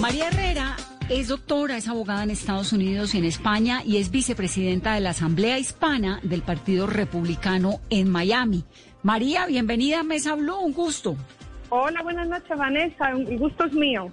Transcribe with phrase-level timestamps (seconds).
[0.00, 0.76] María Herrera
[1.10, 5.10] es doctora, es abogada en Estados Unidos y en España y es vicepresidenta de la
[5.10, 8.64] Asamblea Hispana del Partido Republicano en Miami.
[9.02, 11.16] María, bienvenida a Mesa Blue, un gusto.
[11.68, 14.10] Hola, buenas noches, Vanessa, el gusto es mío.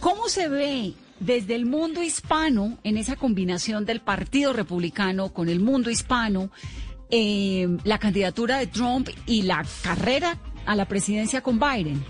[0.00, 5.60] ¿Cómo se ve desde el mundo hispano en esa combinación del Partido Republicano con el
[5.60, 6.48] mundo hispano
[7.10, 12.02] eh, la candidatura de Trump y la carrera a la presidencia con Biden?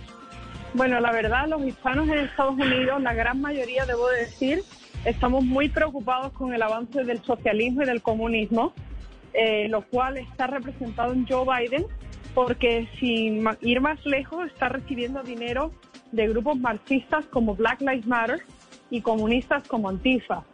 [0.75, 4.63] Bueno, la verdad, los hispanos en Estados Unidos, la gran mayoría, debo decir,
[5.05, 8.75] estamos muy preocupados con el avance del socialismo y del comunismo,
[9.33, 11.87] eh, lo cual está representado en Joe Biden,
[12.35, 15.73] porque sin ir más lejos está recibiendo dinero
[16.13, 18.43] de grupos marxistas como Black Lives Matter
[18.91, 20.45] y comunistas como Antifa.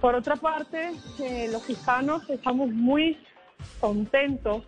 [0.00, 0.90] Por otra parte,
[1.22, 3.16] eh, los hispanos estamos muy
[3.80, 4.64] contentos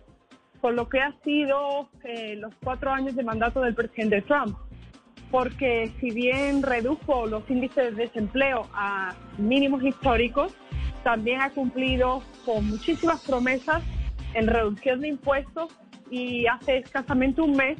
[0.61, 4.57] con lo que ha sido eh, los cuatro años de mandato del presidente Trump
[5.31, 10.53] porque si bien redujo los índices de desempleo a mínimos históricos,
[11.03, 13.83] también ha cumplido con muchísimas promesas
[14.33, 15.73] en reducción de impuestos
[16.09, 17.77] y hace escasamente un mes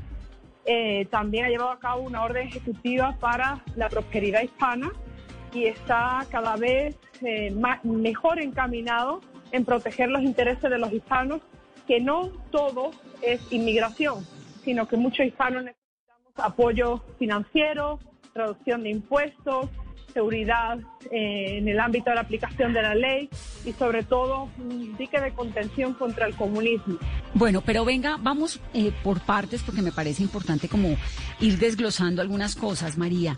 [0.65, 4.91] eh, también ha llevado a cabo una orden ejecutiva para la prosperidad hispana
[5.53, 11.41] y está cada vez eh, mejor encaminado en proteger los intereses de los hispanos,
[11.87, 14.25] que no todo es inmigración,
[14.63, 15.63] sino que muchos hispanos
[16.37, 17.99] apoyo financiero,
[18.33, 19.69] reducción de impuestos,
[20.13, 20.79] seguridad
[21.11, 23.29] eh, en el ámbito de la aplicación de la ley
[23.65, 26.97] y sobre todo un dique de contención contra el comunismo.
[27.33, 30.95] Bueno, pero venga, vamos eh, por partes porque me parece importante como
[31.39, 33.37] ir desglosando algunas cosas, María.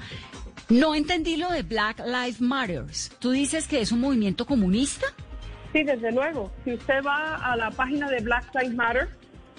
[0.69, 3.11] No entendí lo de Black Lives Matters.
[3.19, 5.08] ¿Tú dices que es un movimiento comunista?
[5.73, 6.52] Sí, desde luego.
[6.63, 9.09] Si usted va a la página de Black Lives Matter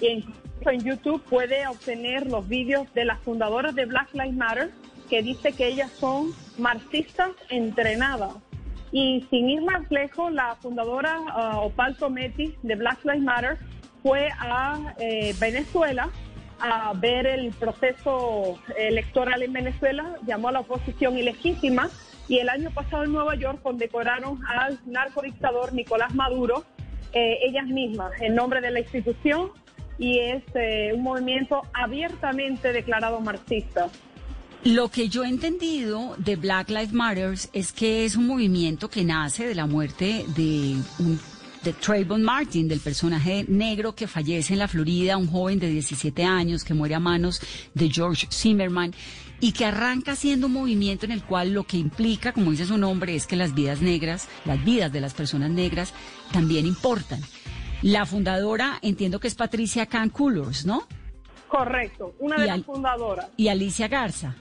[0.01, 0.25] y
[0.65, 4.71] en YouTube puede obtener los vídeos de las fundadoras de Black Lives Matter,
[5.09, 8.33] que dice que ellas son marxistas entrenadas.
[8.91, 13.57] Y sin ir más lejos, la fundadora uh, Opal Tometi de Black Lives Matter
[14.03, 16.09] fue a eh, Venezuela
[16.59, 21.89] a ver el proceso electoral en Venezuela, llamó a la oposición ilegítima
[22.27, 26.63] y el año pasado en Nueva York condecoraron al narcodictador Nicolás Maduro,
[27.13, 29.51] eh, ellas mismas, en nombre de la institución
[30.01, 33.87] y es eh, un movimiento abiertamente declarado marxista.
[34.63, 39.03] Lo que yo he entendido de Black Lives Matter es que es un movimiento que
[39.03, 40.75] nace de la muerte de
[41.63, 46.23] de Trayvon Martin, del personaje negro que fallece en la Florida, un joven de 17
[46.23, 47.39] años que muere a manos
[47.73, 48.93] de George Zimmerman
[49.39, 52.77] y que arranca siendo un movimiento en el cual lo que implica, como dice su
[52.77, 55.93] nombre, es que las vidas negras, las vidas de las personas negras
[56.31, 57.21] también importan.
[57.81, 60.11] La fundadora, entiendo que es Patricia Can
[60.65, 60.83] ¿no?
[61.47, 63.29] Correcto, una de las fundadoras.
[63.37, 64.35] Y Alicia Garza.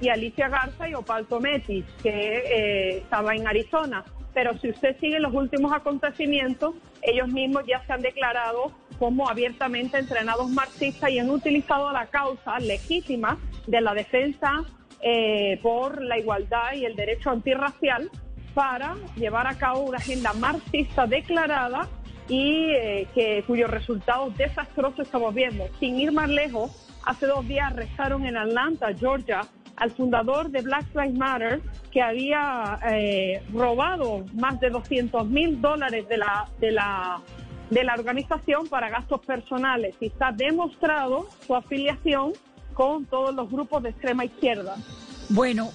[0.00, 4.04] Y Alicia Garza y Opal Tometis, que eh, estaba en Arizona.
[4.34, 9.98] Pero si usted sigue los últimos acontecimientos, ellos mismos ya se han declarado como abiertamente
[9.98, 14.64] entrenados marxistas y han utilizado la causa legítima de la defensa
[15.00, 18.10] eh, por la igualdad y el derecho antirracial
[18.52, 21.88] para llevar a cabo una agenda marxista declarada
[22.30, 25.68] y eh, que cuyos resultados desastrosos estamos viendo.
[25.80, 26.70] Sin ir más lejos,
[27.04, 29.42] hace dos días arrestaron en Atlanta, Georgia,
[29.76, 31.60] al fundador de Black Lives Matter,
[31.90, 37.20] que había eh, robado más de 200 mil dólares de la, de, la,
[37.68, 42.32] de la organización para gastos personales y está demostrado su afiliación
[42.74, 44.76] con todos los grupos de extrema izquierda.
[45.30, 45.70] Bueno,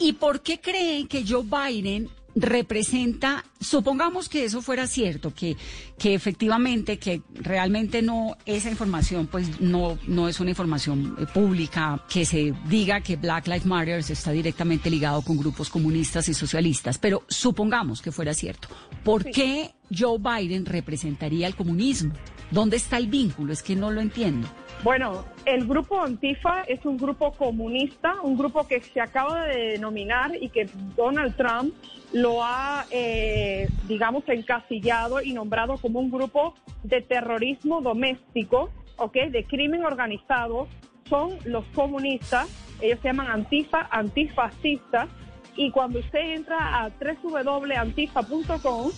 [0.00, 5.56] ¿y por qué creen que Joe Biden representa, supongamos que eso fuera cierto, que,
[5.98, 12.04] que efectivamente, que realmente no, esa información pues no, no es una información eh, pública,
[12.08, 16.98] que se diga que Black Lives Matter está directamente ligado con grupos comunistas y socialistas,
[16.98, 18.68] pero supongamos que fuera cierto.
[19.04, 22.14] ¿Por qué Joe Biden representaría el comunismo?
[22.52, 23.52] ¿Dónde está el vínculo?
[23.52, 24.46] Es que no lo entiendo.
[24.84, 30.32] Bueno, el grupo Antifa es un grupo comunista, un grupo que se acaba de denominar
[30.38, 31.74] y que Donald Trump
[32.12, 39.14] lo ha, eh, digamos, encasillado y nombrado como un grupo de terrorismo doméstico, ¿ok?
[39.30, 40.68] De crimen organizado.
[41.08, 42.48] Son los comunistas,
[42.82, 45.08] ellos se llaman Antifa, antifascistas,
[45.56, 48.90] y cuando usted entra a www.antifa.com,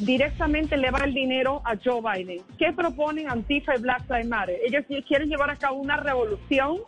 [0.00, 2.42] directamente le va el dinero a Joe Biden.
[2.58, 4.58] ¿Qué proponen Antifa y Black Lives Matter?
[4.64, 6.78] Ellos quieren llevar a cabo una revolución,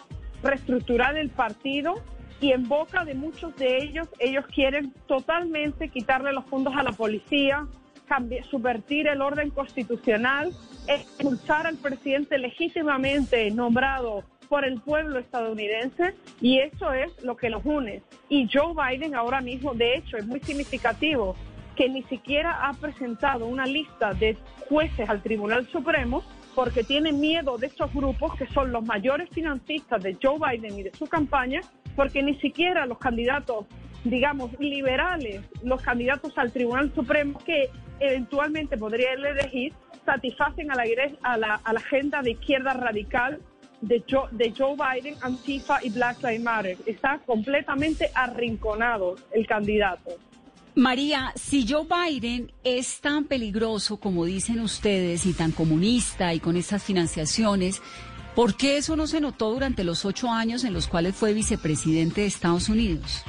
[0.43, 2.03] reestructurar el partido
[2.41, 6.91] y en boca de muchos de ellos, ellos quieren totalmente quitarle los fondos a la
[6.91, 7.67] policía,
[8.51, 10.53] subvertir el orden constitucional,
[10.89, 17.65] expulsar al presidente legítimamente nombrado por el pueblo estadounidense y eso es lo que los
[17.65, 18.03] une.
[18.29, 21.37] Y Joe Biden ahora mismo, de hecho, es muy significativo
[21.77, 24.37] que ni siquiera ha presentado una lista de
[24.69, 26.23] jueces al Tribunal Supremo
[26.55, 30.83] porque tiene miedo de estos grupos que son los mayores financistas de Joe Biden y
[30.83, 31.61] de su campaña,
[31.97, 33.67] porque ni siquiera los candidatos,
[34.05, 37.71] digamos, liberales, los candidatos al Tribunal Supremo que
[38.01, 39.73] eventualmente podría elegir,
[40.05, 40.85] satisfacen a la,
[41.23, 43.41] a a la agenda de izquierda radical
[43.83, 46.77] de Joe, de Joe Biden, Antifa y Black Lives Matter.
[46.87, 50.13] Está completamente arrinconado el candidato.
[50.75, 56.57] María, si Joe Biden es tan peligroso como dicen ustedes y tan comunista y con
[56.57, 57.83] estas financiaciones,
[58.35, 62.23] ¿por qué eso no se notó durante los ocho años en los cuales fue vicepresidente
[62.23, 63.23] de Estados Unidos?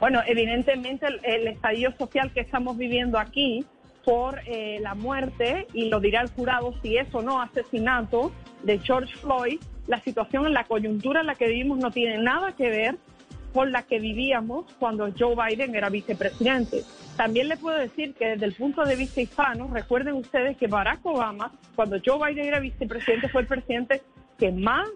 [0.00, 3.64] Bueno, evidentemente el, estadio social que estamos viviendo aquí
[4.04, 8.32] por eh, la muerte, y lo dirá el jurado si es o no asesinato
[8.64, 12.52] de George Floyd, la situación en la coyuntura en la que vivimos no tiene nada
[12.56, 12.98] que ver
[13.52, 16.82] con la que vivíamos cuando Joe Biden era vicepresidente.
[17.16, 21.04] También le puedo decir que desde el punto de vista hispano, recuerden ustedes que Barack
[21.04, 24.02] Obama, cuando Joe Biden era vicepresidente, fue el presidente
[24.38, 24.88] que más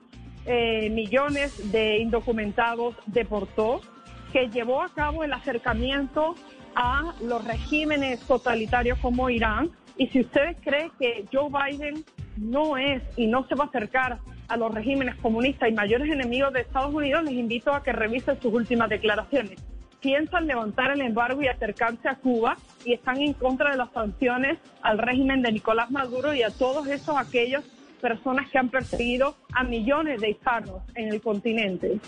[0.46, 3.80] eh, millones de indocumentados deportó,
[4.32, 6.34] que llevó a cabo el acercamiento
[6.74, 9.70] a los regímenes totalitarios como Irán.
[9.96, 12.04] Y si ustedes creen que Joe Biden
[12.36, 14.18] no es y no se va a acercar
[14.48, 18.40] a los regímenes comunistas y mayores enemigos de Estados Unidos, les invito a que revisen
[18.40, 19.62] sus últimas declaraciones.
[20.00, 24.58] Piensan levantar el embargo y acercarse a Cuba y están en contra de las sanciones
[24.82, 27.64] al régimen de Nicolás Maduro y a todos esos aquellos
[28.04, 31.98] personas que han perseguido a millones de hispanos en el continente.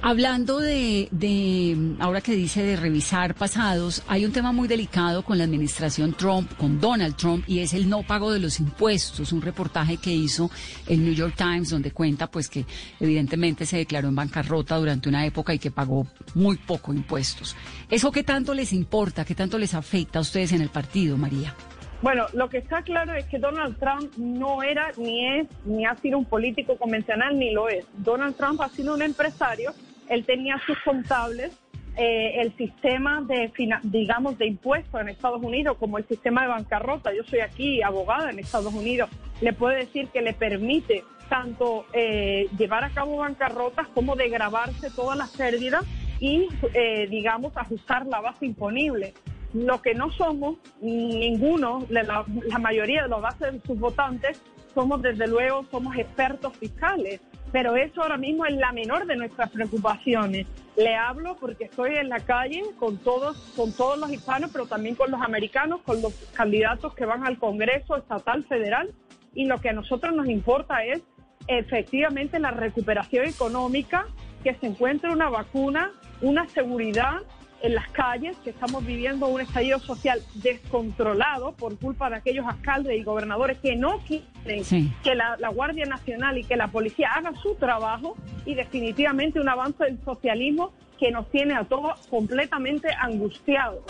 [0.00, 5.44] Hablando de, ahora que dice de revisar pasados, hay un tema muy delicado con la
[5.44, 9.32] administración Trump, con Donald Trump, y es el no pago de los impuestos.
[9.32, 10.50] Un reportaje que hizo
[10.86, 12.64] el New York Times donde cuenta pues que
[12.98, 17.54] evidentemente se declaró en bancarrota durante una época y que pagó muy poco impuestos.
[17.90, 21.54] ¿Eso qué tanto les importa, qué tanto les afecta a ustedes en el partido, María?
[22.04, 25.96] Bueno, lo que está claro es que Donald Trump no era, ni es, ni ha
[25.96, 27.86] sido un político convencional, ni lo es.
[27.94, 29.72] Donald Trump ha sido un empresario,
[30.10, 31.58] él tenía sus contables,
[31.96, 33.50] eh, el sistema de,
[33.84, 37.10] digamos, de impuestos en Estados Unidos, como el sistema de bancarrota.
[37.14, 39.08] Yo soy aquí abogada en Estados Unidos,
[39.40, 44.90] le puedo decir que le permite tanto eh, llevar a cabo bancarrotas como de grabarse
[44.90, 45.86] todas las pérdidas
[46.20, 49.14] y, eh, digamos, ajustar la base imponible.
[49.54, 52.24] Lo que no somos, ninguno, la,
[52.58, 54.42] mayoría de los bases de sus votantes,
[54.74, 57.20] somos desde luego, somos expertos fiscales,
[57.52, 60.48] pero eso ahora mismo es la menor de nuestras preocupaciones.
[60.76, 64.96] Le hablo porque estoy en la calle con todos, con todos los hispanos, pero también
[64.96, 68.92] con los americanos, con los candidatos que van al Congreso estatal, federal,
[69.34, 71.00] y lo que a nosotros nos importa es
[71.46, 74.06] efectivamente la recuperación económica,
[74.42, 75.92] que se encuentre una vacuna,
[76.22, 77.20] una seguridad
[77.62, 82.98] en las calles, que estamos viviendo un estallido social descontrolado por culpa de aquellos alcaldes
[82.98, 84.62] y gobernadores que no quieren
[85.02, 89.84] que la, Guardia Nacional y que la policía hagan su trabajo y definitivamente un avance
[89.84, 93.82] del socialismo que nos tiene a todos completamente angustiados.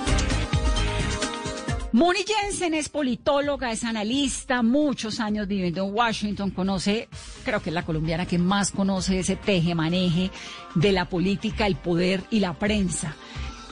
[1.93, 7.09] Moni Jensen es politóloga, es analista, muchos años viviendo en Washington, conoce,
[7.45, 10.33] creo que es la colombiana que más conoce ese teje-maneje
[10.75, 13.15] de la política, el poder y la prensa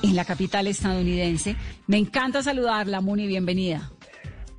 [0.03, 1.57] en la capital estadounidense.
[1.87, 3.91] Me encanta saludarla, Muni, bienvenida.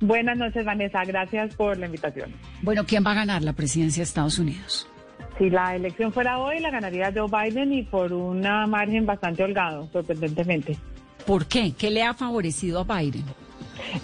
[0.00, 1.02] Buenas noches, Vanessa.
[1.04, 2.32] Gracias por la invitación.
[2.62, 4.88] Bueno, ¿quién va a ganar la presidencia de Estados Unidos?
[5.38, 9.88] Si la elección fuera hoy, la ganaría Joe Biden y por una margen bastante holgado,
[9.92, 10.76] sorprendentemente.
[11.26, 11.72] ¿Por qué?
[11.72, 13.24] ¿Qué le ha favorecido a Biden?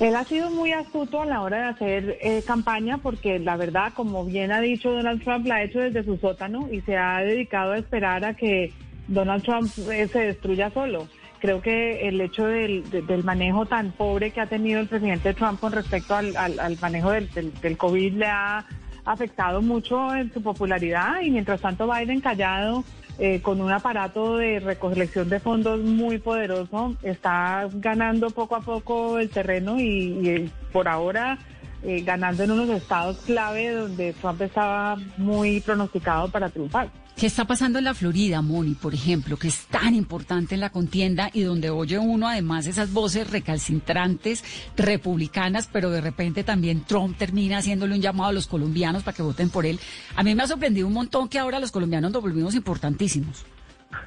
[0.00, 3.92] Él ha sido muy astuto a la hora de hacer eh, campaña porque la verdad,
[3.94, 7.18] como bien ha dicho Donald Trump, la ha hecho desde su sótano y se ha
[7.20, 8.72] dedicado a esperar a que
[9.06, 11.08] Donald Trump eh, se destruya solo
[11.40, 12.84] creo que el hecho del,
[13.24, 16.34] manejo tan pobre que ha tenido el presidente Trump con respecto al,
[16.80, 17.28] manejo del,
[17.60, 18.64] del, COVID le ha
[19.04, 22.84] afectado mucho en su popularidad y mientras tanto Biden callado
[23.18, 29.18] eh, con un aparato de recolección de fondos muy poderoso está ganando poco a poco
[29.18, 31.38] el terreno y, por ahora
[31.82, 36.88] eh, ganando en unos estados clave donde Trump estaba muy pronosticado para triunfar.
[37.20, 40.70] ¿Qué está pasando en la Florida, Moni, por ejemplo, que es tan importante en la
[40.70, 44.42] contienda y donde oye uno además esas voces recalcitrantes
[44.74, 49.22] republicanas, pero de repente también Trump termina haciéndole un llamado a los colombianos para que
[49.22, 49.78] voten por él?
[50.16, 53.44] A mí me ha sorprendido un montón que ahora los colombianos nos volvimos importantísimos.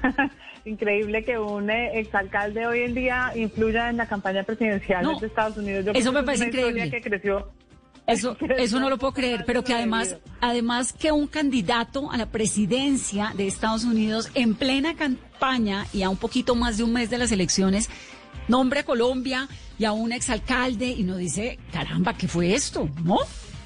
[0.64, 5.56] Increíble que un eh, exalcalde hoy en día influya en la campaña presidencial de Estados
[5.56, 5.86] Unidos.
[5.94, 6.90] eso me parece increíble.
[6.90, 7.52] Que creció
[8.06, 12.26] Eso, eso no lo puedo creer, pero que además, además que un candidato a la
[12.26, 17.10] presidencia de Estados Unidos en plena campaña y a un poquito más de un mes
[17.10, 17.88] de las elecciones,
[18.48, 22.88] nombre a Colombia y a un exalcalde y nos dice, caramba, ¿qué fue esto?
[23.02, 23.18] ¿No?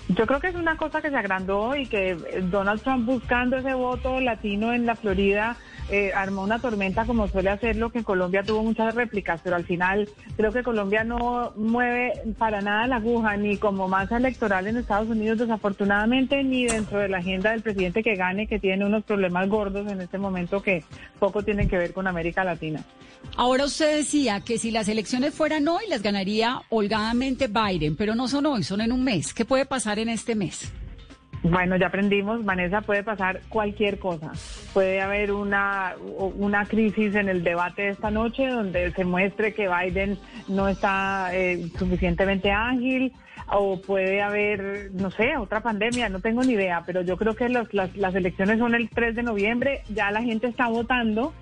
[0.08, 2.14] Yo creo que es una cosa que se agrandó y que
[2.50, 5.56] Donald Trump buscando ese voto latino en la Florida
[5.90, 9.64] eh, armó una tormenta como suele hacerlo, que en Colombia tuvo muchas réplicas, pero al
[9.64, 14.76] final creo que Colombia no mueve para nada la aguja, ni como masa electoral en
[14.76, 19.04] Estados Unidos, desafortunadamente, ni dentro de la agenda del presidente que gane, que tiene unos
[19.04, 20.84] problemas gordos en este momento que
[21.18, 22.84] poco tienen que ver con América Latina.
[23.36, 28.28] Ahora usted decía que si las elecciones fueran hoy, las ganaría holgadamente Biden, pero no
[28.28, 29.32] son hoy, son en un mes.
[29.32, 30.72] ¿Qué puede pasar en este mes?
[31.42, 34.32] Bueno, ya aprendimos, Vanessa, puede pasar cualquier cosa.
[34.72, 39.68] Puede haber una, una crisis en el debate de esta noche donde se muestre que
[39.68, 40.18] Biden
[40.48, 43.12] no está eh, suficientemente ágil
[43.50, 47.48] o puede haber, no sé, otra pandemia, no tengo ni idea, pero yo creo que
[47.48, 51.32] las, las elecciones son el 3 de noviembre, ya la gente está votando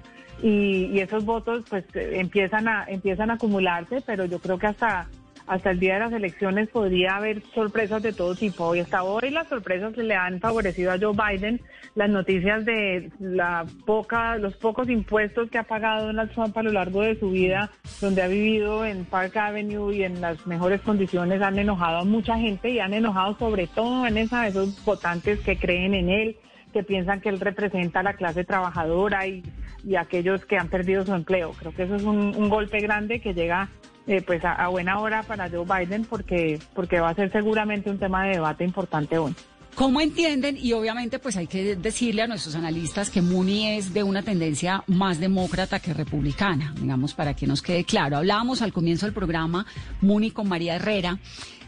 [0.42, 5.08] y, y esos votos pues empiezan a, empiezan a acumularse, pero yo creo que hasta
[5.46, 8.74] hasta el día de las elecciones podría haber sorpresas de todo tipo.
[8.74, 11.60] Y hasta hoy las sorpresas le han favorecido a Joe Biden.
[11.94, 16.72] Las noticias de la poca, los pocos impuestos que ha pagado Donald Trump a lo
[16.72, 21.40] largo de su vida, donde ha vivido en Park Avenue y en las mejores condiciones,
[21.40, 25.56] han enojado a mucha gente y han enojado sobre todo en esa, esos votantes que
[25.56, 26.36] creen en él,
[26.72, 29.42] que piensan que él representa a la clase trabajadora y,
[29.84, 31.52] y aquellos que han perdido su empleo.
[31.58, 33.70] Creo que eso es un, un golpe grande que llega
[34.06, 37.98] eh, pues a, buena hora para Joe Biden porque, porque va a ser seguramente un
[37.98, 39.34] tema de debate importante hoy.
[39.74, 40.56] ¿Cómo entienden?
[40.58, 44.82] Y obviamente pues hay que decirle a nuestros analistas que Mooney es de una tendencia
[44.86, 48.16] más demócrata que republicana, digamos, para que nos quede claro.
[48.16, 49.66] Hablábamos al comienzo del programa
[50.00, 51.18] Mooney con María Herrera,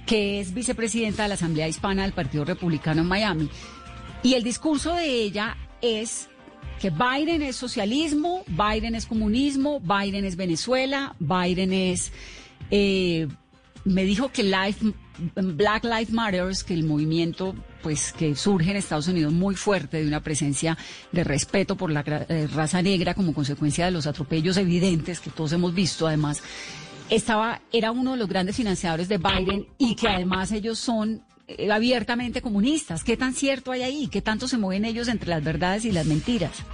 [0.06, 3.50] que es vicepresidenta de la Asamblea Hispana del Partido Republicano en Miami.
[4.22, 6.30] Y el discurso de ella es
[6.80, 12.12] que Biden es socialismo, Biden es comunismo, Biden es Venezuela, Biden es...
[12.70, 13.28] Eh,
[13.84, 14.92] me dijo que Life,
[15.34, 20.06] Black Lives Matters, que el movimiento pues que surge en Estados Unidos muy fuerte de
[20.06, 20.76] una presencia
[21.12, 25.52] de respeto por la eh, raza negra como consecuencia de los atropellos evidentes que todos
[25.52, 26.06] hemos visto.
[26.06, 26.42] Además
[27.08, 31.22] estaba era uno de los grandes financiadores de Biden y que además ellos son
[31.70, 33.04] abiertamente comunistas.
[33.04, 34.08] ¿Qué tan cierto hay ahí?
[34.08, 36.64] ¿Qué tanto se mueven ellos entre las verdades y las mentiras?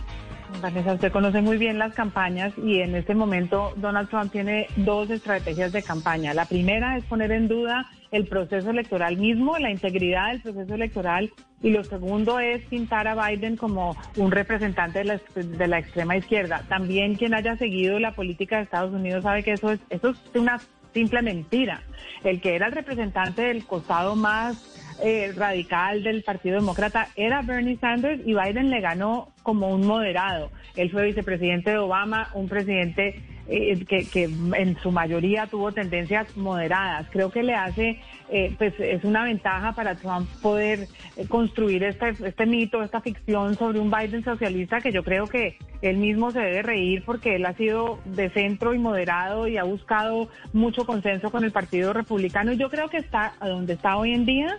[0.60, 5.10] Vanessa, usted conoce muy bien las campañas y en este momento Donald Trump tiene dos
[5.10, 6.34] estrategias de campaña.
[6.34, 11.32] La primera es poner en duda el proceso electoral mismo, la integridad del proceso electoral
[11.62, 16.16] y lo segundo es pintar a Biden como un representante de la, de la extrema
[16.16, 16.64] izquierda.
[16.68, 20.40] También quien haya seguido la política de Estados Unidos sabe que eso es, eso es
[20.40, 20.60] una
[20.94, 21.82] simple mentira.
[22.22, 27.76] El que era el representante del costado más eh, radical del Partido Demócrata era Bernie
[27.76, 30.50] Sanders y Biden le ganó como un moderado.
[30.76, 37.06] Él fue vicepresidente de Obama, un presidente eh, que, en su mayoría tuvo tendencias moderadas.
[37.10, 40.88] Creo que le hace, eh, pues es una ventaja para Trump poder
[41.28, 45.98] construir este, este mito, esta ficción sobre un Biden socialista que yo creo que él
[45.98, 50.28] mismo se debe reír porque él ha sido de centro y moderado y ha buscado
[50.52, 54.12] mucho consenso con el Partido Republicano y yo creo que está a donde está hoy
[54.12, 54.58] en día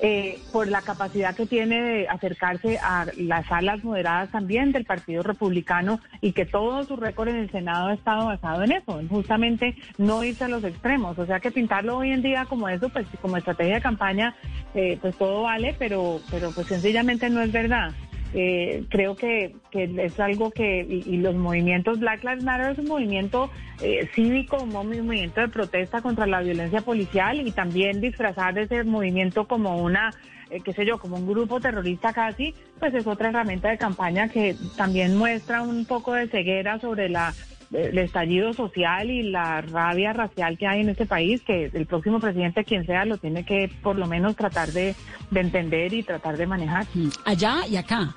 [0.00, 5.22] eh, por la capacidad que tiene de acercarse a las alas moderadas también del Partido
[5.22, 9.08] Republicano y que todo su récord en el Senado ha estado basado en eso, en
[9.08, 11.18] justamente no irse a los extremos.
[11.18, 14.34] O sea que pintarlo hoy en día como eso, pues como estrategia de campaña,
[14.74, 17.92] eh, pues todo vale, pero, pero pues sencillamente no es verdad.
[18.34, 23.50] Eh, creo que, es algo que, y, los movimientos Black Lives Matter es un movimiento
[23.80, 29.48] eh, cívico, un movimiento de protesta contra la violencia policial y también disfrazar ese movimiento
[29.48, 30.10] como una,
[30.50, 34.28] eh, qué sé yo, como un grupo terrorista casi, pues es otra herramienta de campaña
[34.28, 37.32] que también muestra un poco de ceguera sobre la
[37.72, 42.20] el estallido social y la rabia racial que hay en este país, que el próximo
[42.20, 44.94] presidente, quien sea, lo tiene que por lo menos tratar de,
[45.34, 46.86] entender y tratar de manejar.
[46.94, 48.14] Mm, allá y acá.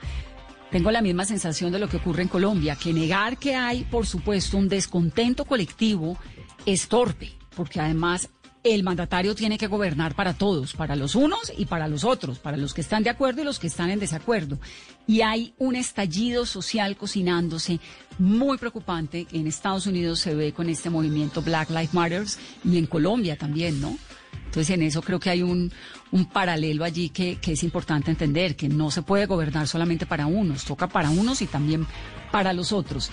[0.72, 4.06] Tengo la misma sensación de lo que ocurre en Colombia, que negar que hay, por
[4.06, 6.18] supuesto, un descontento colectivo
[6.66, 8.30] es torpe, porque además
[8.64, 12.58] el mandatario tiene que gobernar para todos, para los unos y para los otros, para
[12.58, 14.60] los que están de acuerdo y los que están en desacuerdo.
[15.08, 17.80] Y hay un estallido social cocinándose
[18.22, 22.24] muy preocupante en Estados Unidos se ve con este movimiento Black Lives Matter
[22.64, 23.98] y en Colombia también, ¿no?
[24.46, 25.72] Entonces en eso creo que hay un,
[26.12, 30.28] un paralelo allí que, que es importante entender, que no se puede gobernar solamente para
[30.28, 31.88] unos, toca para unos y también
[32.32, 33.10] para los otros.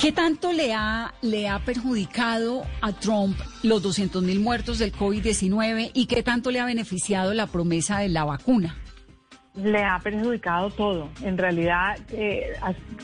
[0.00, 5.90] ¿Qué tanto le ha, le ha perjudicado a Trump los 200 mil muertos del COVID-19
[5.92, 8.76] y qué tanto le ha beneficiado la promesa de la vacuna?
[9.54, 11.08] Le ha perjudicado todo.
[11.22, 12.52] En realidad, eh,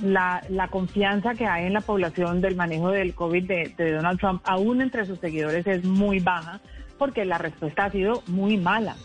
[0.03, 4.43] la, confianza que hay en la población del manejo del COVID de, de Donald Trump,
[4.45, 6.61] aún entre sus seguidores, es muy baja
[6.99, 8.97] porque la respuesta ha sido muy mala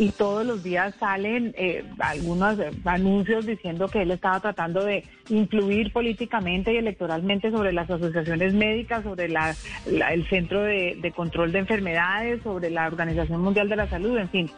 [0.00, 5.92] y todos los días salen eh, algunos anuncios diciendo que él estaba tratando de influir
[5.92, 9.54] políticamente y electoralmente sobre las asociaciones médicas, sobre la,
[9.86, 14.30] el Centro de, de Control de Enfermedades, sobre la Organización Mundial de la Salud, en
[14.30, 14.50] fin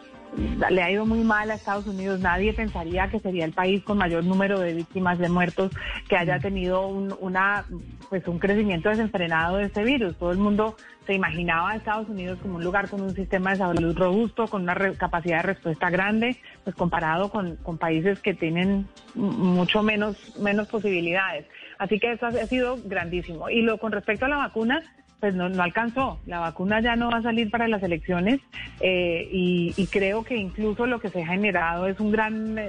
[0.69, 2.19] le ha ido muy mal a Estados Unidos.
[2.19, 5.71] Nadie pensaría que sería el país con mayor número de víctimas de muertos
[6.07, 7.65] que haya tenido un, una
[8.09, 10.17] pues un crecimiento desenfrenado de este virus.
[10.17, 10.75] Todo el mundo
[11.05, 14.63] se imaginaba a Estados Unidos como un lugar con un sistema de salud robusto, con
[14.63, 20.67] una capacidad de respuesta grande, pues comparado con, con países que tienen mucho menos menos
[20.67, 21.45] posibilidades.
[21.77, 23.49] Así que eso ha sido grandísimo.
[23.49, 24.81] Y lo con respecto a la vacuna,
[25.23, 26.19] pues no, no, alcanzó.
[26.25, 28.41] La vacuna ya no va a salir para las elecciones
[28.81, 32.59] eh, y, creo que incluso lo que se ha generado es un gran,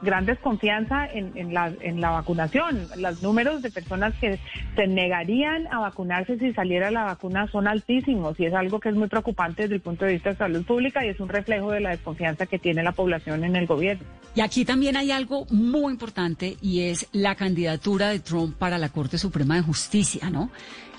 [0.00, 2.88] gran desconfianza en, en, la, en la vacunación.
[2.96, 4.40] Los números de personas que
[4.74, 8.96] se negarían a vacunarse si saliera la vacuna son altísimos y es algo que es
[8.96, 11.82] muy preocupante desde el punto de vista de salud pública y es un reflejo de
[11.82, 14.04] la desconfianza que tiene la población en el gobierno.
[14.34, 18.88] Y aquí también hay algo muy importante y es la candidatura de Trump para la
[18.88, 20.50] Corte Suprema de Justicia, ¿no?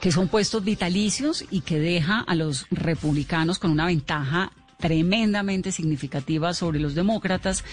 [0.04, 6.54] Que son puestos vitalicios y que deja a los republicanos con una ventaja tremendamente significativa
[6.54, 7.64] sobre los demócratas,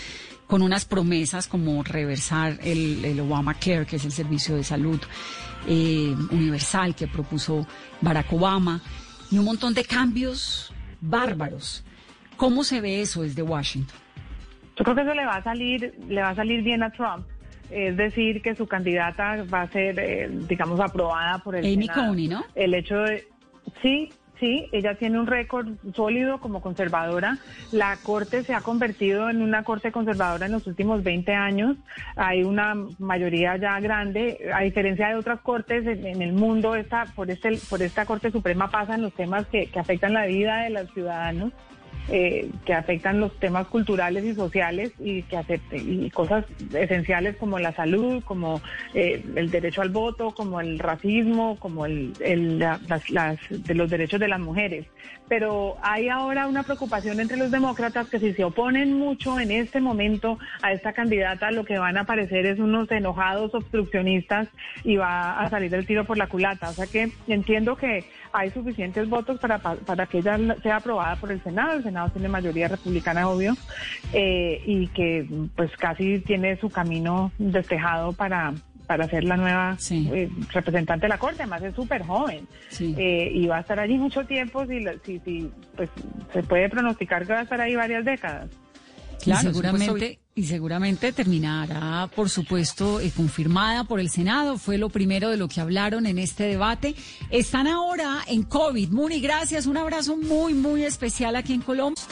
[0.46, 5.00] con unas promesas como reversar el, Obamacare, que es el servicio de salud
[5.66, 7.66] eh, universal que propuso
[8.00, 8.80] Barack Obama,
[9.32, 11.82] y un montón de cambios bárbaros.
[12.36, 13.98] ¿Cómo se ve eso desde Washington?
[14.76, 17.26] Yo creo que eso le va a salir, le va a salir bien a Trump
[17.70, 22.28] es decir, que su candidata va a ser, eh, digamos, aprobada por el Amy Coney,
[22.28, 22.44] ¿no?
[22.54, 23.26] El hecho de,
[23.82, 24.10] sí,
[24.40, 27.38] sí, ella tiene un récord sólido como conservadora.
[27.70, 31.76] La corte se ha convertido en una corte conservadora en los últimos 20 años.
[32.16, 37.30] Hay una mayoría ya grande, a diferencia de otras cortes en, el mundo, esta, por,
[37.30, 40.90] este, por esta Corte Suprema pasan los temas que, que afectan la vida de los
[40.92, 41.52] ciudadanos.
[42.12, 46.44] Eh, que afectan los temas culturales y sociales y que y cosas
[46.74, 48.60] esenciales como la salud, como
[48.94, 52.12] eh, el derecho al voto, como el racismo, como el,
[52.58, 54.86] las, de los derechos de las mujeres.
[55.30, 59.80] Pero hay ahora una preocupación entre los demócratas que si se oponen mucho en este
[59.80, 64.48] momento a esta candidata, lo que van a aparecer es unos enojados obstruccionistas
[64.82, 66.70] y va a salir el tiro por la culata.
[66.70, 71.30] O sea que entiendo que hay suficientes votos para, para que ella sea aprobada por
[71.30, 71.74] el Senado.
[71.74, 73.54] El Senado tiene mayoría republicana, obvio,
[74.12, 78.52] eh, y que pues casi tiene su camino despejado para
[78.90, 82.48] para ser la nueva eh, representante de la Corte, además es súper joven
[82.80, 85.88] eh, y va a estar allí mucho tiempo, si, si, si, pues
[86.32, 88.50] se puede pronosticar que va a estar ahí varias décadas.
[89.22, 94.58] Claro, seguramente y seguramente terminará, por supuesto, eh, confirmada por el Senado.
[94.58, 96.96] Fue lo primero de lo que hablaron en este debate.
[97.30, 98.88] Están ahora en COVID.
[98.88, 99.66] Muni, gracias.
[99.66, 102.02] Un abrazo muy, muy especial aquí en Colombia.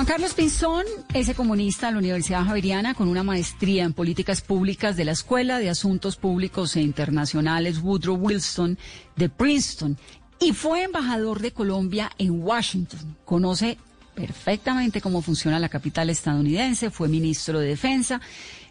[0.00, 4.96] Juan Carlos Pinzón es economista de la Universidad Javeriana con una maestría en políticas públicas
[4.96, 8.78] de la Escuela de Asuntos Públicos e Internacionales Woodrow Wilson
[9.16, 9.98] de Princeton
[10.40, 13.14] y fue embajador de Colombia en Washington.
[13.26, 13.76] Conoce
[14.14, 18.22] perfectamente cómo funciona la capital estadounidense, fue ministro de Defensa,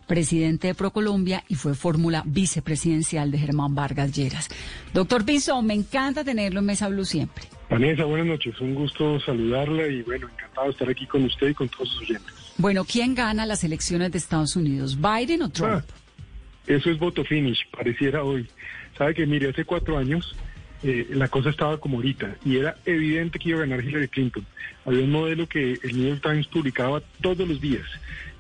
[0.07, 4.47] presidente de ProColombia y fue fórmula vicepresidencial de Germán Vargas Lleras.
[4.95, 7.58] Doctor Pinzón, me encanta tenerlo en Mesa Blue siempre.
[7.69, 11.53] Vanessa, buenas noches, un gusto saludarla y bueno, encantado de estar aquí con usted y
[11.53, 12.33] con todos sus oyentes.
[12.57, 15.83] Bueno, ¿quién gana las elecciones de Estados Unidos, Biden o Trump?
[15.87, 15.93] Ah,
[16.65, 18.47] eso es voto finish, pareciera hoy.
[18.97, 20.35] Sabe que, mire, hace cuatro años
[20.81, 24.45] eh, la cosa estaba como ahorita y era evidente que iba a ganar Hillary Clinton.
[24.85, 27.85] Había un modelo que el New York Times publicaba todos los días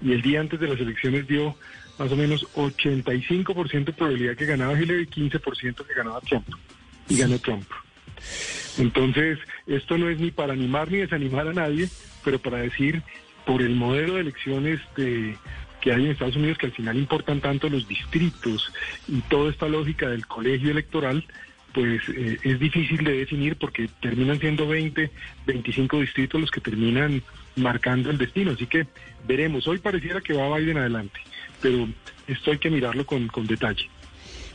[0.01, 1.55] y el día antes de las elecciones dio
[1.99, 6.47] más o menos 85% de probabilidad que ganaba Hillary, 15% que ganaba Trump
[7.09, 7.65] y ganó Trump.
[8.77, 11.89] Entonces, esto no es ni para animar ni desanimar a nadie,
[12.23, 13.01] pero para decir
[13.45, 15.35] por el modelo de elecciones de,
[15.81, 18.71] que hay en Estados Unidos, que al final importan tanto los distritos
[19.07, 21.25] y toda esta lógica del colegio electoral,
[21.73, 25.11] pues eh, es difícil de definir porque terminan siendo 20,
[25.45, 27.21] 25 distritos los que terminan
[27.55, 28.51] marcando el destino.
[28.51, 28.87] Así que
[29.27, 29.67] veremos.
[29.67, 31.19] Hoy pareciera que va Biden adelante,
[31.61, 31.87] pero
[32.27, 33.89] esto hay que mirarlo con, con detalle.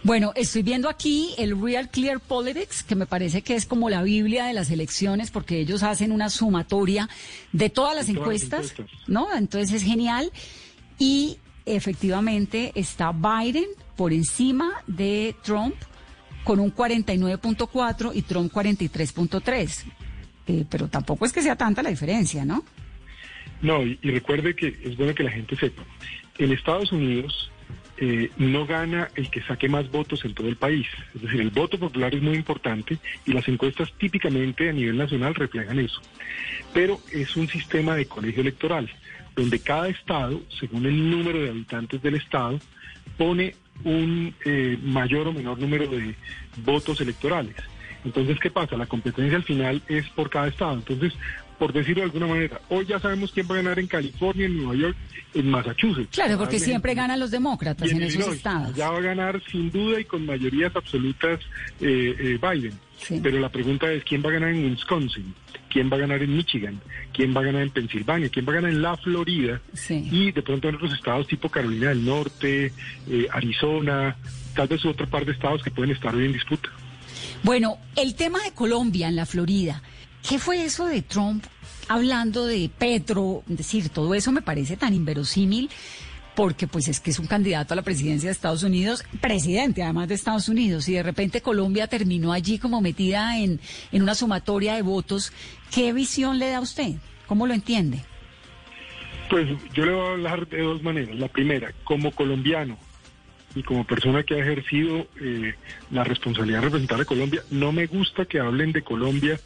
[0.05, 4.03] Bueno, estoy viendo aquí el Real Clear Politics, que me parece que es como la
[4.03, 7.09] Biblia de las elecciones, porque ellos hacen una sumatoria
[7.53, 8.75] de todas las, encuestas,
[9.07, 9.35] ¿no?
[9.35, 10.31] Entonces es genial.
[10.99, 13.65] Y efectivamente está Biden
[13.97, 15.75] por encima de Trump
[16.45, 19.85] con un 49.4 y Trump 43.3.
[20.47, 22.63] Eh, pero tampoco es que sea tanta la diferencia, ¿no?
[23.63, 25.83] No, y, recuerde que es bueno que la gente sepa,
[26.37, 27.51] en Estados Unidos
[27.97, 30.87] eh, no gana el que saque más votos en todo el país.
[31.15, 35.35] Es decir, el voto popular es muy importante y las encuestas típicamente a nivel nacional
[35.35, 36.01] reflejan eso.
[36.73, 38.91] Pero es un sistema de colegio electoral,
[39.37, 42.59] donde cada estado, según el número de habitantes del estado,
[43.17, 43.55] pone
[43.85, 46.15] un eh, mayor o menor número de
[46.65, 47.57] votos electorales.
[48.05, 48.77] Entonces, ¿qué pasa?
[48.77, 50.75] La competencia al final es por cada estado.
[50.75, 51.15] Entonces,
[51.59, 54.57] por decirlo de alguna manera, hoy ya sabemos quién va a ganar en California, en
[54.57, 54.97] Nueva York,
[55.35, 56.09] en Massachusetts.
[56.13, 58.75] Claro, porque siempre ganan los demócratas en, esos estados.
[58.77, 61.41] Ya va a ganar sin duda y con mayorías absolutas
[61.81, 62.79] eh, eh, Biden.
[63.23, 65.35] Pero la pregunta es, ¿quién va a ganar en Wisconsin?
[65.69, 66.81] ¿Quién va a ganar en Michigan?
[67.13, 68.29] ¿Quién va a ganar en Pensilvania?
[68.29, 69.61] ¿Quién va a ganar en la Florida?
[69.91, 72.73] Y de pronto en otros estados tipo Carolina del Norte,
[73.09, 74.17] eh, Arizona,
[74.55, 76.71] tal vez otra par de estados que pueden estar hoy en disputa.
[77.43, 79.83] Bueno, el tema de Colombia en la Florida,
[80.29, 81.45] ¿qué fue eso de Trump
[81.89, 83.43] hablando de Petro?
[83.49, 85.71] Es decir, todo eso me parece tan inverosímil
[86.35, 90.09] porque pues es que es un candidato a la presidencia de Estados Unidos, presidente además
[90.09, 93.61] de Estados Unidos, y de repente Colombia terminó allí como metida en,
[93.93, 95.33] en una sumatoria de votos.
[95.73, 96.95] ¿Qué visión le da a usted?
[97.27, 98.01] ¿Cómo lo entiende?
[99.31, 101.17] Pues yo le voy a hablar de dos maneras.
[101.17, 102.77] La primera, como colombiano,
[103.55, 105.55] y como persona que ha ejercido eh,
[105.91, 109.39] la responsabilidad de representar a Colombia, no me gusta que hablen de Colombia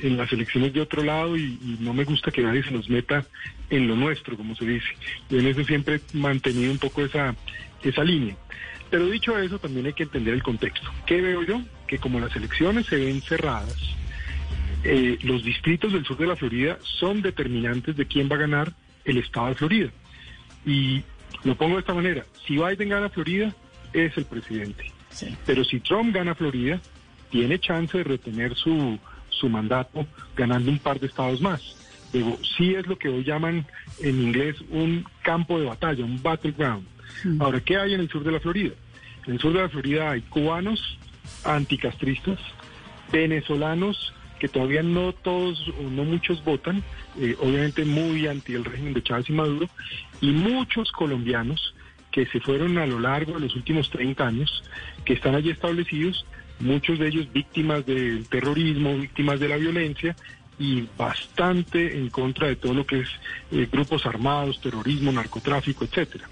[0.00, 3.24] en las elecciones de otro lado y, no me gusta que nadie se nos meta
[3.70, 4.88] en lo nuestro, como se dice.
[5.28, 7.34] Yo en eso siempre he mantenido un poco esa,
[7.82, 8.36] esa línea.
[8.90, 10.90] Pero dicho eso, también hay que entender el contexto.
[11.06, 11.60] ¿Qué veo yo?
[11.86, 13.76] Que como las elecciones se ven cerradas,
[14.84, 18.72] eh, los distritos del sur de la Florida son determinantes de quién va a ganar
[19.04, 19.90] el estado de Florida.
[20.64, 21.02] Y
[21.44, 23.54] lo pongo de esta manera, si Biden gana Florida,
[23.92, 24.92] es el presidente.
[25.46, 26.80] Pero si Trump gana Florida,
[27.30, 28.98] tiene chance de retener su,
[29.38, 31.76] su mandato ganando un par de estados más.
[32.12, 33.66] Digo, sí es lo que hoy llaman
[34.00, 36.86] en inglés un campo de batalla, un battleground.
[37.38, 38.74] Ahora, ¿qué hay en el sur de la Florida?
[39.26, 40.98] En el sur de la Florida hay cubanos
[41.44, 42.38] anticastristas,
[43.12, 46.82] venezolanos que todavía no todos o no muchos votan,
[47.18, 49.68] eh, obviamente muy anti el régimen de Chávez y Maduro,
[50.20, 51.74] y muchos colombianos
[52.12, 54.62] que se fueron a lo largo de los últimos 30 años,
[55.04, 56.24] que están allí establecidos,
[56.60, 60.16] muchos de ellos víctimas del terrorismo, víctimas de la violencia
[60.58, 63.08] y bastante en contra de todo lo que es
[63.52, 66.28] eh, grupos armados, terrorismo, narcotráfico, etcétera.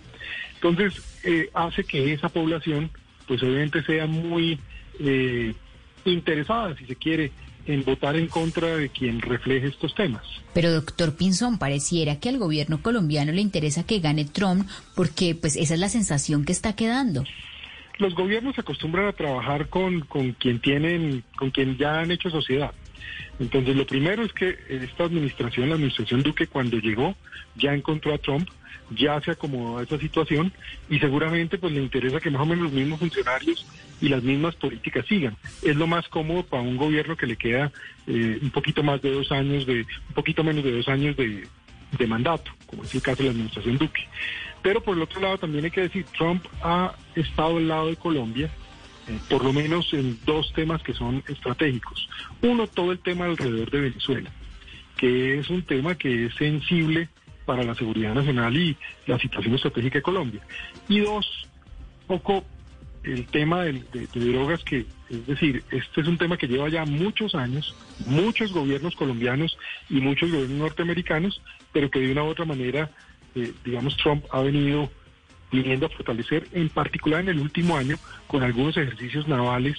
[0.55, 2.91] Entonces, eh, hace que esa población,
[3.27, 4.59] pues obviamente sea muy
[6.05, 7.31] interesada, si se quiere,
[7.67, 10.23] en votar en contra de quien refleje estos temas.
[10.55, 15.57] Pero doctor Pinzón, pareciera que al gobierno colombiano le interesa que gane Trump porque pues
[15.57, 17.25] esa es la sensación que está quedando.
[17.99, 22.31] Los gobiernos se acostumbran a trabajar con, con quien tienen, con quien ya han hecho
[22.31, 22.73] sociedad.
[23.39, 27.17] Entonces lo primero es que esta administración, la administración Duque, cuando llegó,
[27.55, 28.49] ya encontró a Trump,
[28.91, 30.53] ya se acomodó a esa situación
[30.89, 33.67] y seguramente pues le interesa que más o menos los mismos funcionarios
[34.01, 35.37] y las mismas políticas sigan.
[35.63, 37.73] Es lo más cómodo para un gobierno que le queda
[38.07, 41.49] eh, un poquito más de dos años, de un poquito menos de dos años de,
[42.07, 44.07] mandato, como es el caso de la administración Duque.
[44.67, 47.95] Pero por el otro lado también hay que decir, Trump ha estado al lado de
[47.95, 48.51] Colombia,
[49.07, 52.09] eh, por lo menos en dos temas que son estratégicos.
[52.43, 54.29] Uno, todo el tema alrededor de Venezuela,
[54.97, 57.09] que es un tema que es sensible
[57.45, 58.77] para la seguridad nacional y
[59.07, 60.41] la situación estratégica de Colombia.
[60.89, 61.47] Y dos,
[62.09, 62.45] poco
[63.05, 67.37] el tema de, drogas, que es decir, este es un tema que lleva ya muchos
[67.37, 69.57] años, muchos gobiernos colombianos
[69.89, 71.41] y muchos gobiernos norteamericanos,
[71.73, 72.91] pero que de una u otra manera,
[73.37, 74.91] eh, digamos, Trump ha venido
[75.53, 77.97] viniendo a fortalecer, en particular en el último año,
[78.27, 79.77] con algunos ejercicios navales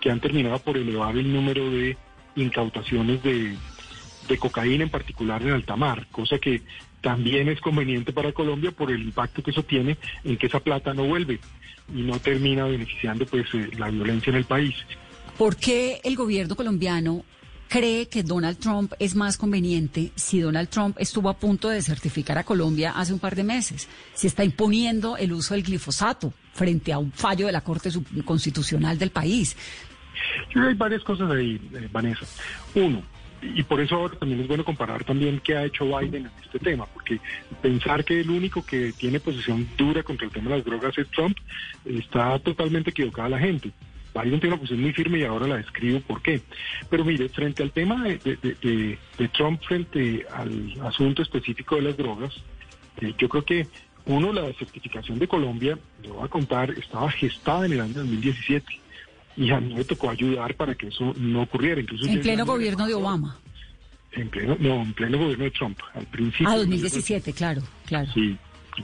[0.00, 1.96] que han terminado por elevar el número de
[2.36, 3.56] incautaciones de,
[4.28, 6.62] de cocaína, en particular en alta mar, cosa que
[7.00, 10.94] también es conveniente para Colombia por el impacto que eso tiene en que esa plata
[10.94, 11.40] no vuelve
[11.94, 14.74] y no termina beneficiando pues eh, la violencia en el país.
[15.36, 17.24] ¿Por qué el gobierno colombiano
[17.68, 22.38] cree que Donald Trump es más conveniente si Donald Trump estuvo a punto de certificar
[22.38, 23.88] a Colombia hace un par de meses?
[24.14, 27.90] Si está imponiendo el uso del glifosato frente a un fallo de la Corte
[28.24, 29.56] Constitucional del país.
[30.54, 32.26] hay varias cosas ahí, eh, Vanessa.
[32.74, 33.02] Uno,
[33.42, 36.58] y por eso ahora también es bueno comparar también qué ha hecho Biden en este
[36.58, 37.20] tema, porque
[37.62, 41.08] pensar que el único que tiene posición dura contra el tema de las drogas es
[41.10, 41.36] Trump,
[41.84, 43.70] está totalmente equivocada la gente.
[44.14, 46.40] Biden tiene una posición muy firme y ahora la describo por qué.
[46.90, 48.98] Pero mire, frente al tema de,
[49.32, 52.34] Trump, frente al asunto específico de las drogas,
[53.00, 53.66] eh, yo creo que
[54.06, 58.64] Uno, la certificación de Colombia, lo voy a contar, estaba gestada en el año 2017
[59.36, 61.80] y a mí me tocó ayudar para que eso no ocurriera.
[61.80, 63.38] Incluso en pleno gobierno de Obama.
[64.12, 66.48] En pleno, no, en pleno gobierno de Trump, al principio.
[66.48, 68.10] Ah, 2017, claro, claro.
[68.14, 68.36] Sí,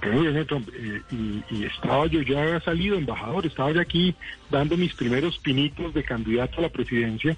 [0.03, 1.03] Eh,
[1.51, 4.15] y, estaba yo, ya salido embajador, estaba ya aquí
[4.51, 7.37] dando mis primeros pinitos de candidato a la presidencia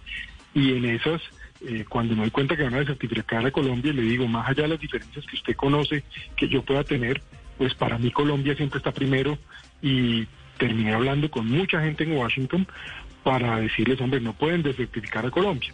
[0.54, 1.20] y en esas
[1.66, 4.62] eh, cuando me doy cuenta que van a certificar a Colombia, le digo, más allá
[4.62, 6.04] de las diferencias que usted conoce,
[6.36, 7.22] que yo pueda tener,
[7.58, 9.38] pues para mí Colombia siempre está primero
[9.82, 10.26] y
[10.58, 12.66] terminé hablando con mucha gente en Washington
[13.22, 15.72] para decirles, hombre, no pueden desertificar a Colombia.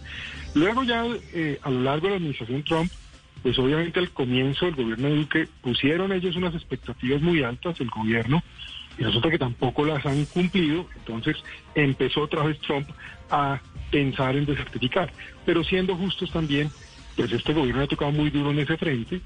[0.55, 2.90] Luego ya eh, a lo largo de la administración Trump,
[3.42, 7.90] pues obviamente al comienzo del gobierno de Duque pusieron ellos unas expectativas muy altas, el
[7.90, 8.42] gobierno,
[8.98, 11.37] y resulta que tampoco las han cumplido, entonces
[11.74, 12.88] empezó otra vez Trump
[13.31, 15.12] a pensar en desertificar.
[15.44, 16.70] Pero siendo justos también,
[17.16, 19.20] pues este gobierno ha tocado muy duro en ese frente.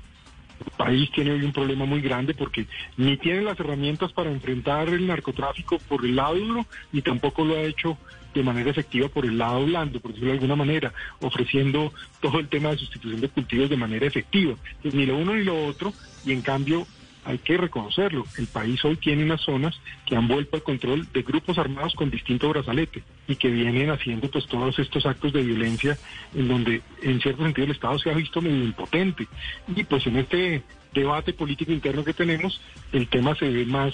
[0.65, 4.89] El país tiene hoy un problema muy grande porque ni tiene las herramientas para enfrentar
[4.89, 7.99] el narcotráfico por el lado duro, ni tampoco lo ha hecho
[8.37, 12.49] de manera efectiva por el lado blando, por decirlo de alguna manera, ofreciendo todo el
[12.49, 14.55] tema de sustitución de cultivos de manera efectiva.
[14.83, 15.93] Pues ni lo uno ni lo otro,
[16.25, 16.87] y en cambio
[17.25, 18.25] hay que reconocerlo.
[18.39, 19.75] El país hoy tiene unas zonas
[20.07, 24.31] que han vuelto al control de grupos armados con distinto brazalete y que vienen haciendo
[24.31, 25.99] pues todos estos actos de violencia
[26.35, 29.27] en donde en cierto sentido el Estado se ha visto medio impotente.
[29.75, 30.63] Y pues en este
[30.95, 32.61] debate político interno que tenemos,
[32.93, 33.93] el tema se ve más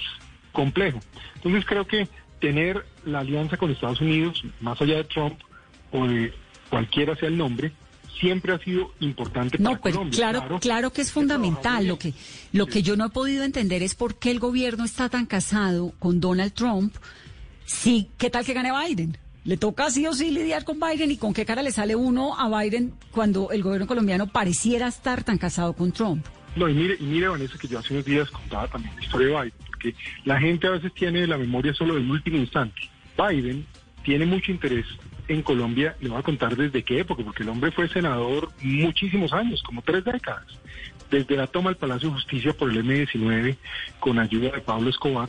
[0.53, 1.01] complejo.
[1.37, 2.07] Entonces creo que
[2.43, 5.39] tener la alianza con Estados Unidos, más allá de Trump
[5.93, 6.35] o de
[6.69, 7.71] cualquiera sea el nombre,
[8.19, 10.17] siempre ha sido importante para no, pues, Colombia.
[10.19, 11.87] Claro, claro, que es fundamental.
[11.87, 12.15] Lo que,
[12.53, 15.93] lo que yo no he podido entender es por qué el gobierno está tan casado
[16.01, 16.93] con Donald Trump.
[17.65, 19.17] Sí, ¿qué tal que gane Biden?
[19.45, 22.37] Le toca sí o sí lidiar con Biden y con qué cara le sale uno
[22.39, 26.27] a Biden cuando el gobierno colombiano pareciera estar tan casado con Trump.
[26.57, 29.29] No, y mire, y mire, Vanessa, que yo hace unos días contaba también la historia
[29.29, 29.53] de Biden,
[29.83, 32.83] porque la gente a veces tiene la memoria solo del último instante.
[33.17, 33.67] Biden
[34.05, 34.87] tiene mucho interés
[35.29, 39.33] en Colombia, le voy a contar desde qué época, porque el hombre fue senador muchísimos
[39.33, 40.47] años, como tres décadas.
[41.11, 43.57] Desde la toma del Palacio de Justicia por el M-19,
[44.01, 45.29] con ayuda de Pablo Escobar,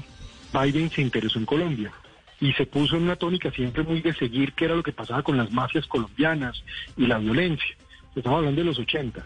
[0.53, 1.91] Biden se interesó en Colombia
[2.39, 5.23] y se puso en una tónica siempre muy de seguir qué era lo que pasaba
[5.23, 6.63] con las mafias colombianas
[6.97, 7.75] y la violencia.
[8.15, 9.25] Estamos hablando de los ochentas.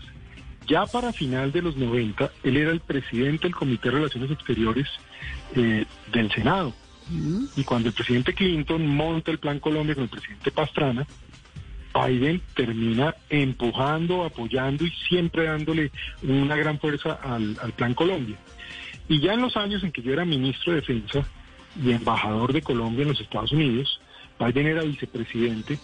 [0.67, 4.87] Ya para final de los 90, él era el presidente del Comité de Relaciones Exteriores
[5.55, 6.73] eh, del Senado.
[7.55, 11.07] Y cuando el presidente Clinton monta el Plan Colombia con el presidente Pastrana,
[11.93, 18.35] Biden termina empujando, apoyando y siempre dándole una gran fuerza al, al, Plan Colombia.
[19.07, 21.25] Y ya en los años en que yo era ministro de Defensa
[21.81, 24.01] y embajador de Colombia en los Estados Unidos,
[24.39, 25.79] Biden era vicepresidente.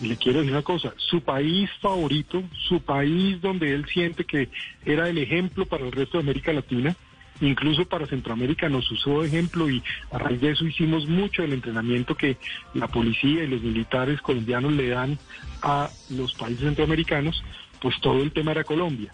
[0.00, 4.48] Y le quiero decir una cosa, su país favorito, su país donde él siente que
[4.84, 6.96] era el ejemplo para el resto de América Latina,
[7.40, 11.52] incluso para Centroamérica nos usó de ejemplo y a raíz de eso hicimos mucho del
[11.52, 12.36] entrenamiento que
[12.74, 15.18] la policía y los militares colombianos le dan
[15.62, 17.42] a los países centroamericanos,
[17.80, 19.12] pues todo el tema era Colombia.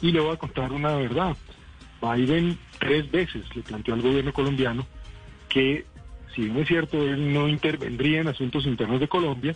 [0.00, 1.36] Y le voy a contar una verdad.
[2.00, 4.86] Biden tres veces le planteó al gobierno colombiano
[5.48, 5.84] que,
[6.34, 9.54] si bien es cierto, él no intervendría en asuntos internos de Colombia,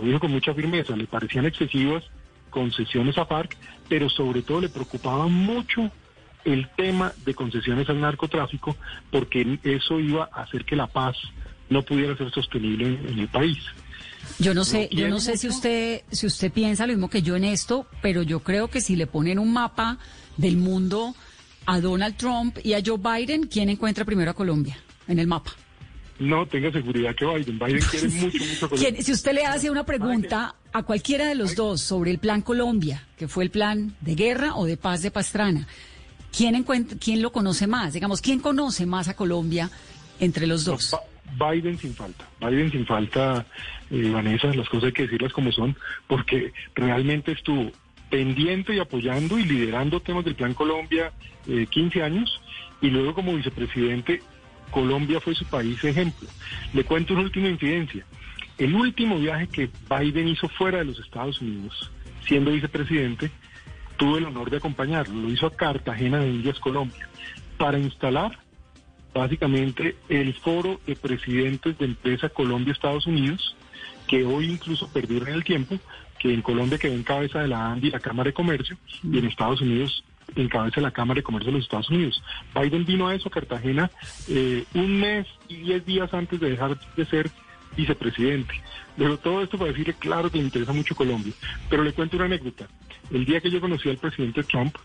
[0.00, 2.04] lo dijo con mucha firmeza, le parecían excesivas
[2.50, 3.56] concesiones a FARC,
[3.88, 5.90] pero sobre todo le preocupaba mucho
[6.44, 8.76] el tema de concesiones al narcotráfico
[9.10, 11.16] porque eso iba a hacer que la paz
[11.68, 13.58] no pudiera ser sostenible en, el país.
[14.38, 17.36] Yo no sé, yo no sé si usted, si usted piensa lo mismo que yo
[17.36, 19.98] en esto, pero yo creo que si le ponen un mapa
[20.36, 21.14] del mundo
[21.66, 24.76] a Donald Trump y a Joe Biden, ¿quién encuentra primero a Colombia
[25.08, 25.52] en el mapa?
[26.18, 27.58] No, tenga seguridad que Biden.
[27.58, 29.02] Biden quiere mucho, mucho Colombia.
[29.02, 33.06] Si usted le hace una pregunta a cualquiera de los dos sobre el plan Colombia,
[33.16, 35.66] que fue el plan de guerra o de paz de Pastrana,
[36.36, 37.92] ¿quién, encuentra, quién lo conoce más?
[37.92, 39.70] Digamos, ¿quién conoce más a Colombia
[40.20, 40.94] entre los dos?
[41.38, 42.28] Biden sin falta.
[42.40, 43.46] Biden sin falta,
[43.90, 47.72] eh, Vanessa, las cosas hay que decirlas como son, porque realmente estuvo
[48.10, 51.12] pendiente y apoyando y liderando temas del Plan Colombia
[51.48, 52.40] eh, 15 años
[52.80, 54.22] y luego como vicepresidente
[54.74, 56.28] Colombia fue su país ejemplo.
[56.72, 58.04] Le cuento una última incidencia.
[58.58, 61.92] El último viaje que Biden hizo fuera de los Estados Unidos,
[62.26, 63.30] siendo vicepresidente,
[63.96, 65.14] tuve el honor de acompañarlo.
[65.14, 67.08] Lo hizo a Cartagena de Indias, Colombia,
[67.56, 68.36] para instalar
[69.14, 73.54] básicamente el foro de presidentes de empresa Colombia-Estados Unidos,
[74.08, 75.78] que hoy incluso perdieron el tiempo,
[76.18, 79.26] que en Colombia quedó en cabeza de la ANDI, la Cámara de Comercio, y en
[79.26, 80.02] Estados Unidos
[80.36, 82.22] en cabeza de la Cámara de Comercio de los Estados Unidos.
[82.54, 83.90] Biden vino a eso, a Cartagena,
[84.28, 87.30] eh, un mes y diez días antes de dejar de ser
[87.76, 88.54] vicepresidente.
[88.96, 91.32] Pero todo esto para decirle, claro que le interesa mucho Colombia.
[91.68, 92.68] Pero le cuento una anécdota.
[93.10, 94.76] El día que yo conocí al presidente Trump,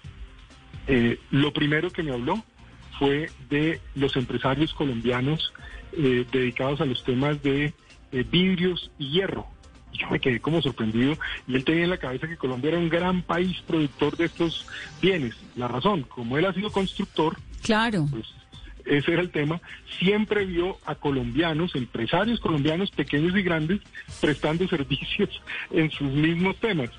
[0.88, 2.44] eh, lo primero que me habló
[2.98, 5.54] fue de los empresarios colombianos
[5.94, 7.74] eh, dedicados a los temas de
[8.12, 9.48] eh, vidrios y hierro.
[9.94, 12.90] Yo me quedé como sorprendido y él tenía en la cabeza que Colombia era un
[12.90, 14.66] gran país productor de estos
[15.02, 15.36] bienes.
[15.56, 18.06] La razón, como él ha sido constructor, Claro.
[18.12, 18.26] pues
[18.86, 19.62] ese era el tema,
[20.00, 23.82] siempre vio a colombianos, empresarios colombianos pequeños y grandes,
[24.22, 25.30] prestando servicios
[25.72, 26.90] en sus mismos temas.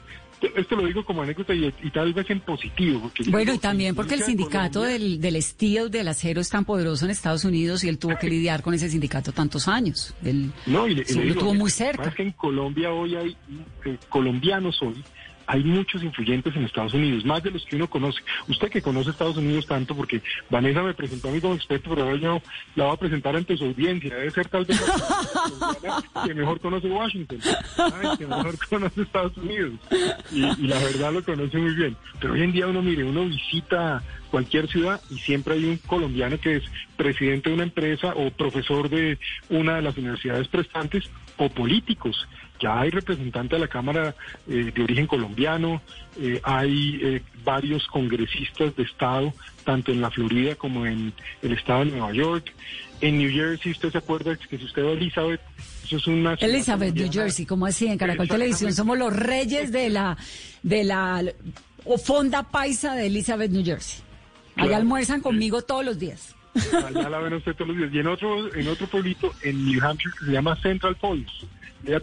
[0.56, 3.00] Esto lo digo como anécdota y, y tal vez en positivo.
[3.00, 6.64] Porque Bueno, y también porque el sindicato Colombia- del, del steel, del acero, es tan
[6.64, 10.14] poderoso en Estados Unidos y él tuvo que lidiar con ese sindicato tantos años.
[10.24, 12.08] Él No, y le, sí, le lo digo, tuvo muy lo cerca.
[12.08, 13.36] es que en Colombia hoy hay
[13.84, 15.02] eh, colombianos hoy.
[15.50, 18.20] Hay muchos influyentes en Estados Unidos, más de los que uno conoce.
[18.46, 22.04] Usted que conoce Estados Unidos tanto, porque Vanessa me presentó a mí como experto, pero
[22.04, 22.40] ahora yo
[22.76, 24.14] la voy a presentar ante su audiencia.
[24.14, 24.80] Debe ser tal vez
[25.82, 27.40] la que mejor conoce Washington,
[28.16, 29.72] que mejor conoce Estados Unidos.
[30.30, 31.96] Y la verdad lo conoce muy bien.
[32.20, 36.38] Pero hoy en día uno, mire, uno visita cualquier ciudad y siempre hay un colombiano
[36.38, 36.62] que es
[36.96, 42.28] presidente de una empresa o profesor de una de las universidades prestantes o políticos.
[42.60, 44.14] Ya hay representantes de la Cámara
[44.48, 45.80] eh, de origen colombiano,
[46.18, 49.32] eh, hay eh, varios congresistas de Estado,
[49.64, 52.52] tanto en la Florida como en el Estado de Nueva York.
[53.00, 55.40] En New Jersey, ¿usted se acuerda que si usted va a Elizabeth,
[55.84, 56.34] eso es una...
[56.34, 57.10] Elizabeth, New?
[57.10, 57.86] Jersey, ¿cómo así?
[57.86, 58.28] En Caracol.
[58.28, 60.18] Televisión somos los reyes de la,
[60.62, 61.24] de la
[61.84, 64.02] o fonda paisa de Elizabeth, New Jersey.
[64.56, 64.76] Allá Claro.
[64.76, 66.34] almuerzan conmigo todos los días.
[66.54, 67.90] Allá la ven usted todos los días.
[67.94, 71.46] Y en otro, en otro pueblito, en New Hampshire, que se llama Central Falls.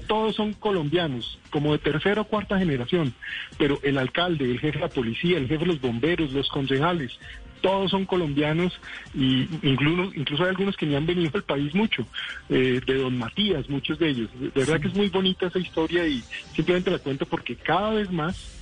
[0.08, 3.13] Todos son colombianos, como de tercera o cuarta generación.
[3.58, 7.18] Pero el alcalde, el jefe de la policía, el jefe de los bomberos, los concejales,
[7.62, 8.80] todos son colombianos
[9.13, 12.06] y incluso, incluso hay algunos que ni han venido al país mucho,
[12.50, 14.30] eh, de Don Matías, muchos de ellos.
[14.40, 16.24] De verdad que es muy bonita esa historia y
[16.56, 18.62] simplemente la cuento porque cada vez más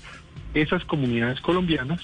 [0.54, 2.01] esas comunidades colombianas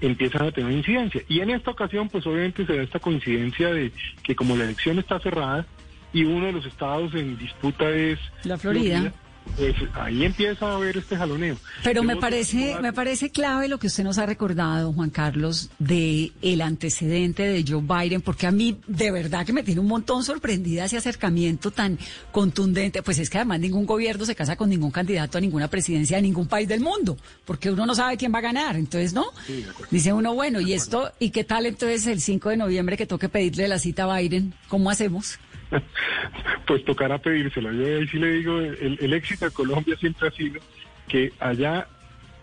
[0.00, 1.22] empiezan a tener incidencia.
[1.28, 4.98] Y en esta ocasión, pues obviamente se da esta coincidencia de que como la elección
[4.98, 5.66] está cerrada
[6.12, 9.12] y uno de los estados en disputa es La Florida.
[9.56, 11.56] pues ahí empieza a haber este jaloneo.
[11.82, 16.32] Pero me parece, me parece clave lo que usted nos ha recordado, Juan Carlos, de
[16.42, 20.24] el antecedente de Joe Biden, porque a mí de verdad que me tiene un montón
[20.24, 21.98] sorprendida ese acercamiento tan
[22.32, 23.02] contundente.
[23.02, 26.22] Pues es que además ningún gobierno se casa con ningún candidato a ninguna presidencia de
[26.22, 28.76] ningún país del mundo, porque uno no sabe quién va a ganar.
[28.76, 29.26] Entonces, ¿no?
[29.46, 29.64] Sí.
[29.90, 31.12] Dice uno, bueno, ¿y esto?
[31.18, 34.54] ¿Y qué tal entonces el 5 de noviembre que toque pedirle la cita a Biden?
[34.68, 35.38] ¿Cómo hacemos?
[36.66, 37.72] pues tocará pedírselo.
[37.72, 40.60] Yo ahí sí le digo, el, el éxito de Colombia siempre ha sido
[41.08, 41.86] que allá,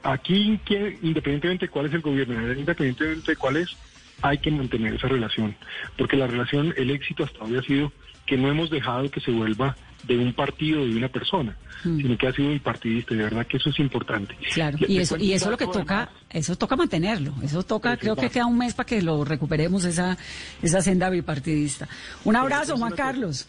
[0.03, 0.59] aquí,
[1.01, 3.75] independientemente de cuál es el gobierno, independientemente de cuál es,
[4.21, 5.55] hay que mantener esa relación.
[5.97, 7.91] Porque la relación, el éxito hasta hoy ha sido
[8.25, 12.27] que no hemos dejado que se vuelva de un partido, de una persona, sino que
[12.27, 13.13] ha sido bipartidista.
[13.13, 14.35] Y de verdad que eso es importante.
[14.53, 16.23] Claro, y eso, y eso es lo que toca, además.
[16.29, 19.85] eso toca mantenerlo, eso toca, Eso creo que queda un mes para que lo recuperemos
[19.85, 20.17] esa,
[20.61, 21.87] esa senda bipartidista.
[22.23, 22.93] Un abrazo, Juan.
[22.93, 23.47] Carlos.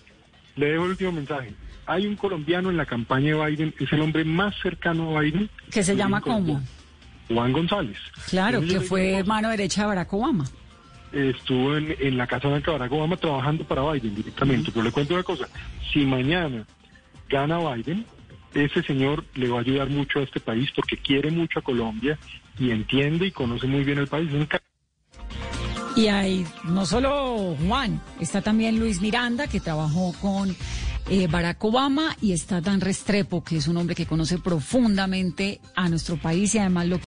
[0.57, 1.55] Le dejo el último mensaje.
[1.87, 5.49] Hay un colombiano en la campaña de Biden, es el hombre más cercano a Biden.
[5.71, 6.61] Que se llama como,
[7.29, 7.97] Juan González.
[8.29, 10.45] claro, Entonces, que fue mano derecha de Barack Obama.
[11.13, 14.71] Estuvo en, la Casa Blanca Barack Obama trabajando para Biden directamente.
[14.71, 15.49] Pero le cuento una cosa,
[15.93, 16.67] si mañana
[17.29, 18.05] gana Biden,
[18.55, 22.19] ese señor le va a ayudar mucho a este país porque quiere mucho a Colombia
[22.59, 24.31] y entiende y conoce muy bien el país.
[25.97, 30.55] Y hay no solo Juan, está también Luis Miranda, que trabajó con
[31.11, 35.89] eh, Barack Obama, y está Dan Restrepo, que es un hombre que conoce profundamente a
[35.89, 36.97] nuestro país y además lo